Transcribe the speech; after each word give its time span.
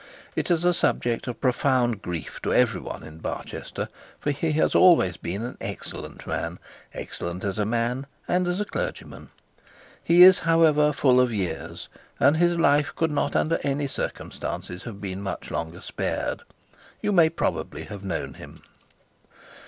It 0.35 0.49
is 0.49 0.65
a 0.65 0.73
subject 0.73 1.27
of 1.27 1.39
profound 1.39 2.01
grief 2.01 2.39
to 2.41 2.51
every 2.51 2.81
one 2.81 3.03
in 3.03 3.19
Barchester, 3.19 3.87
for 4.19 4.31
he 4.31 4.53
has 4.53 4.73
always 4.73 5.15
been 5.15 5.43
an 5.43 5.57
excellent 5.61 6.25
man 6.25 6.57
excellent 6.91 7.43
as 7.43 7.59
man 7.59 8.07
and 8.27 8.47
as 8.47 8.59
a 8.59 8.65
clergyman. 8.65 9.29
He 10.03 10.23
is, 10.23 10.39
however, 10.39 10.91
full 10.91 11.21
of 11.21 11.31
years, 11.31 11.87
and 12.19 12.37
his 12.37 12.57
life 12.57 12.95
could 12.95 13.11
not 13.11 13.35
under 13.35 13.59
any 13.61 13.85
circumstances 13.85 14.81
have 14.85 14.99
been 15.01 15.21
much 15.21 15.51
longer 15.51 15.81
spared. 15.81 16.41
You 17.03 17.11
may 17.11 17.29
probably 17.29 17.83
have 17.83 18.03
known 18.03 18.33
him. 18.33 18.63